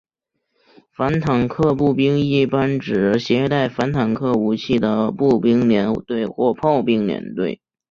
[0.89, 7.61] 反坦克步兵一般指携带反坦克武器的步兵连队或炮兵连队。